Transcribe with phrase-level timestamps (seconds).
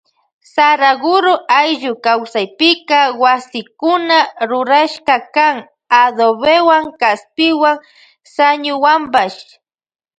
[0.53, 4.17] Saraguro ayllu kawsaypika wasikuna
[4.49, 5.55] rurashka kan
[6.01, 7.77] adobewan kaspiwan
[8.35, 9.39] sañuwanpash.